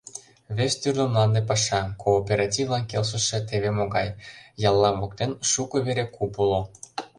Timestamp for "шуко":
5.49-5.77